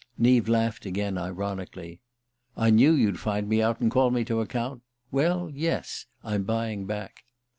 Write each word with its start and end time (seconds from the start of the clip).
Neave 0.17 0.49
laughed 0.49 0.87
again, 0.87 1.15
ironically. 1.15 2.01
"I 2.57 2.71
knew 2.71 2.91
you'd 2.91 3.19
find 3.19 3.47
me 3.47 3.61
out 3.61 3.79
and 3.81 3.91
call 3.91 4.09
me 4.09 4.25
to 4.25 4.41
account. 4.41 4.81
Well, 5.11 5.51
yes: 5.53 6.07
I'm 6.23 6.41
buying 6.41 6.87
back." 6.87 7.23